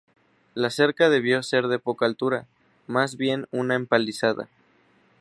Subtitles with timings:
[0.55, 2.47] La cerca debió ser de poca altura,
[2.87, 4.49] más bien una empalizada.